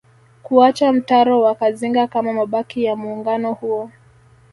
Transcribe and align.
Kuacha 0.43 0.93
mtaro 0.93 1.41
wa 1.41 1.55
Kazinga 1.55 2.07
kama 2.07 2.33
mabaki 2.33 2.83
ya 2.83 2.95
muungano 2.95 3.53
huo 3.53 3.91